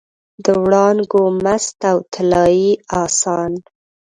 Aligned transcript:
د 0.45 0.47
وړانګو 0.63 1.21
مست 1.43 1.77
او 1.91 1.97
طلايي 2.13 2.71
اسان 3.01 3.51